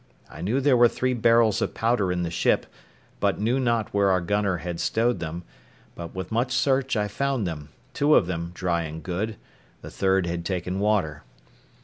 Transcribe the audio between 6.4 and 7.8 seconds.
search I found them,